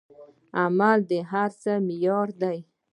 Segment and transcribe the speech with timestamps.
[0.61, 2.57] عمل د هر څه معیار دی.